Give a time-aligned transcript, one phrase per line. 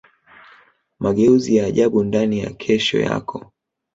[0.99, 3.51] mageuzi ya ajabu ndani ya kesho yako